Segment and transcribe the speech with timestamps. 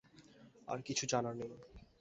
[0.67, 1.51] আর কিছু জানার নেই।